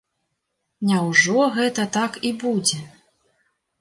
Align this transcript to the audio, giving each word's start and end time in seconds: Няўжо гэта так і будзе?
Няўжо 0.91 1.37
гэта 1.57 1.81
так 1.99 2.11
і 2.31 2.35
будзе? 2.45 2.81